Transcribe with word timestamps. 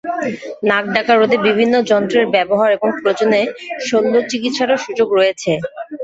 নাক 0.69 0.85
ডাকা 0.95 1.13
রোধে 1.13 1.37
বিভিন্ন 1.47 1.73
যন্ত্রের 1.89 2.25
ব্যবহার 2.35 2.69
এবং 2.71 2.89
প্রয়োজনে 2.95 3.41
শল্যচিকিৎসারও 3.87 4.77
সুযোগ 4.85 5.07
রয়েছে। 5.13 5.51